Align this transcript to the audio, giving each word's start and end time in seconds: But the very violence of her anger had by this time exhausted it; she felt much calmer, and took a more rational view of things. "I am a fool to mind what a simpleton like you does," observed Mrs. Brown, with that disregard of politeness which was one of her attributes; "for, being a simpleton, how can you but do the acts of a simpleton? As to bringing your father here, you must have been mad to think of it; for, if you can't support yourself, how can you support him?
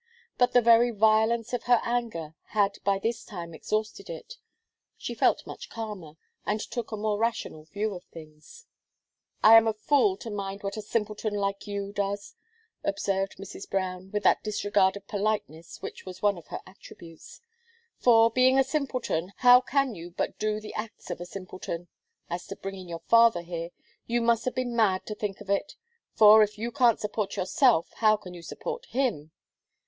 But 0.39 0.53
the 0.53 0.63
very 0.63 0.89
violence 0.89 1.53
of 1.53 1.65
her 1.65 1.79
anger 1.83 2.33
had 2.57 2.79
by 2.83 2.97
this 2.97 3.23
time 3.23 3.53
exhausted 3.53 4.09
it; 4.09 4.37
she 4.97 5.13
felt 5.13 5.45
much 5.45 5.69
calmer, 5.69 6.13
and 6.43 6.59
took 6.59 6.91
a 6.91 6.97
more 6.97 7.19
rational 7.19 7.65
view 7.65 7.93
of 7.93 8.03
things. 8.05 8.65
"I 9.43 9.55
am 9.57 9.67
a 9.67 9.73
fool 9.75 10.17
to 10.17 10.31
mind 10.31 10.63
what 10.63 10.75
a 10.75 10.81
simpleton 10.81 11.35
like 11.35 11.67
you 11.67 11.93
does," 11.93 12.33
observed 12.83 13.37
Mrs. 13.37 13.69
Brown, 13.69 14.09
with 14.09 14.23
that 14.23 14.43
disregard 14.43 14.97
of 14.97 15.07
politeness 15.07 15.83
which 15.83 16.03
was 16.03 16.19
one 16.19 16.39
of 16.39 16.47
her 16.47 16.61
attributes; 16.65 17.39
"for, 17.99 18.31
being 18.31 18.57
a 18.57 18.63
simpleton, 18.63 19.33
how 19.37 19.61
can 19.61 19.93
you 19.93 20.09
but 20.17 20.39
do 20.39 20.59
the 20.59 20.73
acts 20.73 21.11
of 21.11 21.21
a 21.21 21.27
simpleton? 21.27 21.89
As 22.27 22.47
to 22.47 22.55
bringing 22.55 22.89
your 22.89 23.03
father 23.07 23.43
here, 23.43 23.69
you 24.07 24.19
must 24.23 24.45
have 24.45 24.55
been 24.55 24.75
mad 24.75 25.05
to 25.05 25.13
think 25.13 25.41
of 25.41 25.49
it; 25.51 25.75
for, 26.15 26.41
if 26.41 26.57
you 26.57 26.71
can't 26.71 26.99
support 26.99 27.35
yourself, 27.35 27.91
how 27.97 28.17
can 28.17 28.33
you 28.33 28.41
support 28.41 28.85
him? 28.87 29.29